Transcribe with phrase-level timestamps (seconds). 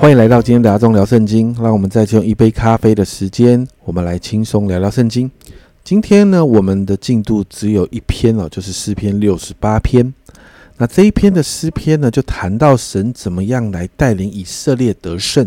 [0.00, 1.54] 欢迎来到今天的阿忠聊圣经。
[1.60, 5.30] 让我们再用一杯咖啡的时间，我们来轻松聊聊圣经。
[5.84, 10.14] 今天呢，我们的进度只有一篇哦，就是诗篇六十八篇。
[10.78, 15.46] 那这一篇的诗篇呢，就谈到神怎么样来带领以色列得胜。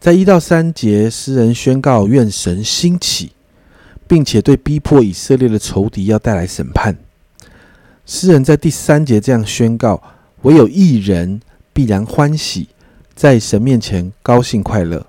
[0.00, 3.30] 在一到三节，诗人宣告愿神兴起，
[4.08, 6.96] 并且对逼迫以色列的仇敌要带来审判。
[8.06, 10.02] 诗人在第三节这样宣告：
[10.42, 11.40] 唯有一人
[11.72, 12.70] 必然欢喜。
[13.16, 15.04] 在神面前高兴快乐。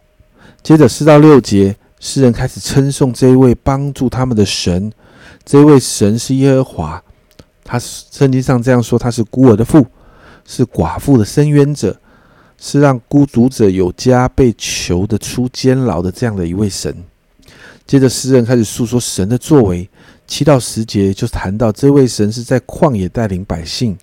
[0.64, 4.92] 接着四到六节，诗人开始称颂这一位帮助他们的神。
[5.46, 7.04] 这位神是耶和华，
[7.64, 9.86] 他圣经上这样说：他是孤儿的父，
[10.46, 12.00] 是寡妇的伸冤者，
[12.58, 16.96] 是让孤独者有家被囚的出监牢的这样的一位神。
[17.86, 19.88] 接着诗人开始诉说神的作为。
[20.30, 23.98] 七到十节就谈到这位神是在旷野带领百姓。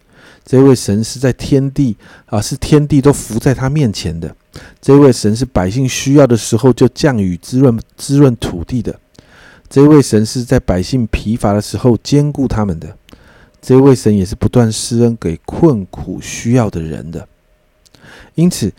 [0.45, 4.35] 这位神是在天地啊，是天地都伏在他面前的。
[4.81, 8.95] 这位神是百姓需要的时候就降雨滋润滋润土地的。
[9.71, 12.95] 这位神是在百姓疲乏的时候兼顾他们的。
[13.61, 17.27] 这位神也是不断施恩给困苦需要的人的。
[18.35, 18.71] 因此，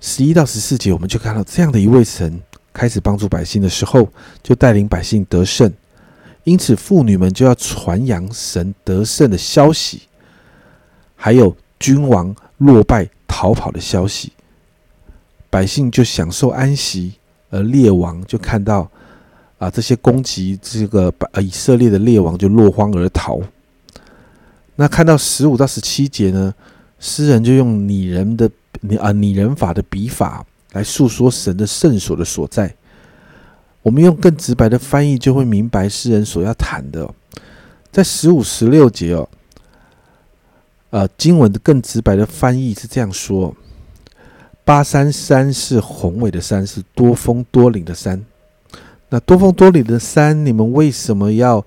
[0.00, 2.40] 十一到十四节我们就看到这样的一位神
[2.72, 4.08] 开始帮助百姓的时候，
[4.42, 5.70] 就带领百姓得胜。
[6.44, 10.02] 因此，妇女们就要传扬神得胜的消息。
[11.22, 14.32] 还有君王落败逃跑的消息，
[15.50, 17.12] 百姓就享受安息，
[17.50, 18.90] 而列王就看到
[19.58, 23.38] 啊，这些攻击这个呃以色列的列王就落荒而逃。
[24.76, 26.54] 那看到十五到十七节呢，
[26.98, 32.74] 诗人就用拟人的拟啊拟人法的笔法来诉说神的圣所的所在。
[33.82, 37.06] 我们用更直白的翻译，就会明白诗人所要谈的，
[37.92, 39.28] 在十五十六节哦。
[40.90, 43.54] 呃，经文的更直白的翻译是这样说：
[44.64, 48.24] 巴山山是宏伟的山，是多峰多岭的山。
[49.08, 51.64] 那多峰多岭的山，你们为什么要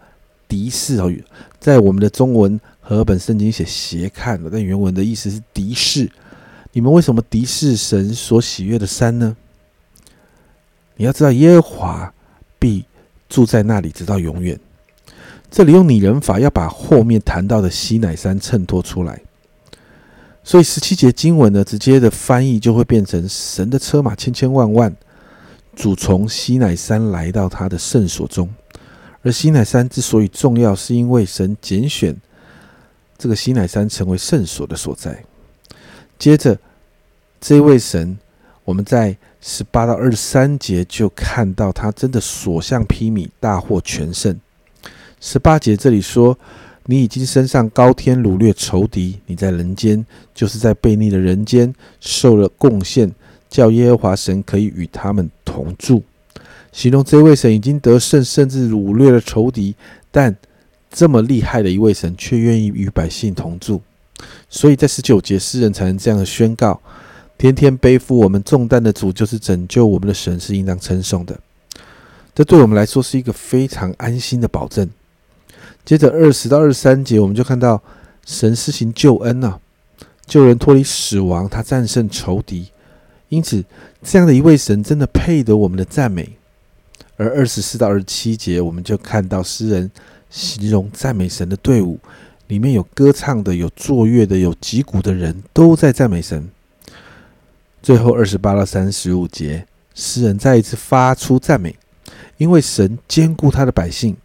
[0.47, 0.99] 敌视？
[0.99, 1.13] 哦，
[1.59, 6.09] 在我们的中文和本圣经写斜看了，但原文的意思是敌视。
[6.71, 9.35] 你们为什么敌视神所喜悦的山呢？
[10.95, 12.13] 你要知道，耶和华
[12.59, 12.85] 必
[13.29, 14.59] 住在那里，直到永远。
[15.55, 19.21] 这里用拟人法，要把后面谈到的西乃山衬托出来，
[20.43, 24.91] 所以十七节经文呢，直接的翻译就会变成神的车马千千万万，
[25.75, 28.49] 主从西乃山来到他的圣所中。
[29.21, 32.17] 而西乃山之所以重要，是因为神拣选
[33.15, 35.23] 这个西乃山成为圣所的所在。
[36.17, 36.57] 接着，
[37.39, 38.17] 这位神，
[38.65, 44.35] 我们在十八到二十三节就看到他真的所向披靡，大获全胜。
[45.25, 46.37] 十八节这里说
[46.85, 53.09] ：“你已经升上高天，掳掠仇敌；你在人间，就是在悖逆的人间受了贡献，
[53.49, 56.03] 叫耶和华神可以与他们同住。”
[56.73, 59.73] 形容这位神已经得胜，甚至掳掠了仇敌，
[60.11, 60.35] 但
[60.91, 63.81] 这么厉害的一位神却愿意与百姓同住。
[64.49, 66.81] 所以在十九节，诗人才能这样的宣告
[67.39, 71.39] ：“天天背负我们重担的主，就是拯救我们的神，是应当称颂的。”
[72.35, 74.89] 这对我们来说是一个非常安心的保证。
[75.85, 77.81] 接着二十到二十三节，我们就看到
[78.25, 79.59] 神施行救恩呐，
[80.25, 82.69] 救人脱离死亡，他战胜仇敌。
[83.29, 83.63] 因此，
[84.01, 86.37] 这样的一位神真的配得我们的赞美。
[87.17, 89.91] 而二十四到二十七节，我们就看到诗人
[90.29, 91.99] 形容赞美神的队伍，
[92.47, 96.49] 里面有歌唱的，有作乐的，有击鼓的人，都在赞美神。
[97.81, 101.75] 最后二十八到三十五节，诗人再一次发出赞美，
[102.37, 104.15] 因为神兼顾他的百姓。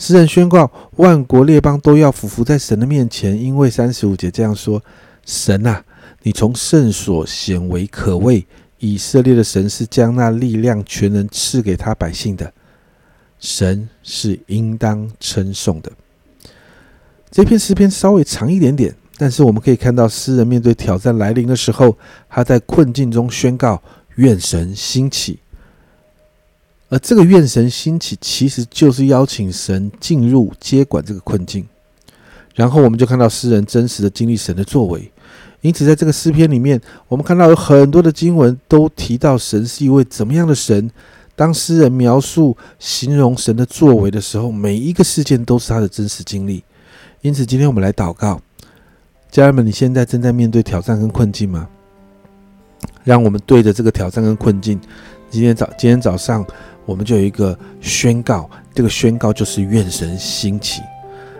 [0.00, 4.82] 诗人宣告，万国列邦都要俯伏在神的面前，因为三十五节这样说
[5.26, 5.84] ：“神啊，
[6.22, 8.46] 你从圣所显为可畏。
[8.78, 12.50] 以色列的神是将那力量全能赐给他百姓的，
[13.38, 15.92] 神是应当称颂的。”
[17.30, 21.94] 这篇诗篇稍微长一点点，但是我们可以看到，诗人面对挑战来临的时候，
[22.26, 23.82] 他在困境中宣告
[24.16, 25.40] ：“愿神兴起。”
[26.90, 31.66] 而这个愿神兴起，其实就是邀请神进入接管这个困境。
[32.56, 35.10] 然后我们就看到诗人真实的经历神的作为。
[35.60, 40.90] 因此，在这个诗篇里面，我们看到有很多的经文都提到神是一位怎么样的神。
[41.36, 46.64] 当诗人描述、形容神的作为的时候，每一个事件都是他的真实经历。
[47.20, 48.40] 因此，今天我们来祷告，
[49.30, 51.68] 家人们，你现在正在面对挑战跟困境吗？
[53.04, 54.80] 让我们对着这个挑战跟困境，
[55.30, 56.44] 今天早今天早上。
[56.90, 60.82] 我们就有一个宣告，这个宣告就是愿神兴起，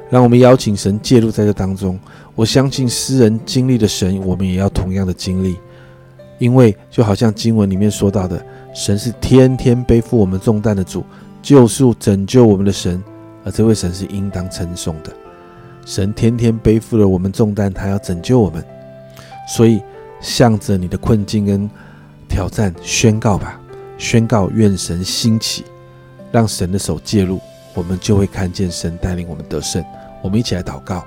[0.09, 1.99] 让我们邀请神介入在这当中。
[2.37, 5.57] 我相信诗人经历的神，我们也要同样的经历。
[6.39, 8.41] 因为就好像经文里面说到的，
[8.73, 11.05] 神是天天背负我们重担的主，
[11.43, 13.03] 救赎拯救我们的神，
[13.45, 15.13] 而这位神是应当称颂的。
[15.85, 18.65] 神天天背负了我们重担，他要拯救我们，
[19.49, 19.83] 所以
[20.21, 21.69] 向着你的困境跟
[22.29, 23.60] 挑战宣告吧，
[24.01, 25.63] 宣告愿神兴起，
[26.33, 27.39] 让神的手介入，
[27.75, 29.85] 我们就会看见神带领我们得胜。
[30.23, 31.05] 我们一起来祷告。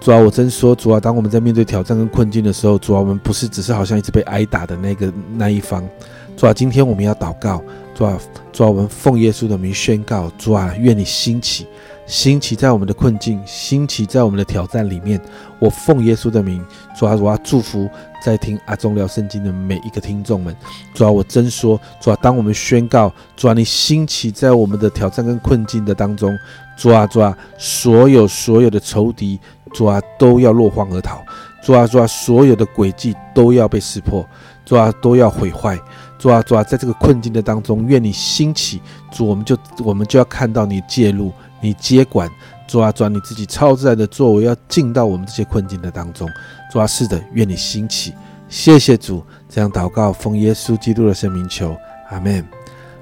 [0.00, 5.86] 主啊，我真说，主啊，当我们在面对挑战跟困境的时候，主啊，我们不是只是好像一直被挨打的那个那一方。
[6.34, 7.62] 主啊，今天我们要祷告，
[7.96, 8.20] 主啊，
[8.52, 11.66] 主啊，我们奉耶稣的名宣告，主啊，愿你兴起，
[12.04, 15.18] 兴起在我们的困境，兴起在我们的挑战里面。
[15.58, 16.62] 我奉耶稣的名，
[16.94, 17.88] 主啊，我要祝福
[18.22, 20.54] 在听阿忠聊圣经的每一个听众们。
[20.92, 26.38] 主啊，我真说，主啊，当我们宣告，主啊，你兴起在我们的挑战跟困境的当中，
[26.76, 29.40] 主啊，主啊，所有所有的仇敌。
[29.72, 31.18] 主啊，都要落荒而逃；
[31.62, 34.24] 主啊，主啊，所有的诡计都要被识破；
[34.64, 35.76] 主啊，都要毁坏；
[36.18, 38.80] 主啊，主啊，在这个困境的当中，愿你兴起，
[39.10, 42.28] 主，我们就我们就要看到你介入，你接管；
[42.66, 46.26] 主啊，主啊，你自己超自然的作为要进到我们这些困境的当中；
[46.72, 48.14] 主啊，是的，愿你兴起，
[48.48, 51.76] 谢谢主，这样祷告，奉耶稣基督的圣名求，
[52.10, 52.44] 阿门。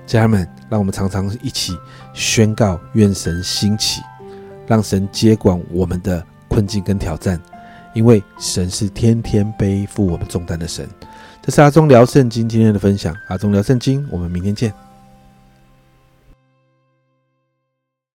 [0.06, 1.76] 家人们，让我们常常一起
[2.12, 4.02] 宣告，愿神兴起，
[4.66, 6.24] 让神接管我们的。
[6.46, 7.40] 困境跟挑战，
[7.94, 10.86] 因为神是天天背负我们重担的神。
[11.40, 14.72] 这是阿忠聊圣经今天的分享，阿忠聊圣经，我们明天见。